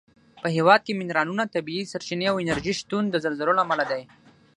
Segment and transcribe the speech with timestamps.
[0.41, 4.01] په هېواد کې منرالونه، طبیعي سرچینې او انرژي شتون د زلزلو له امله دی.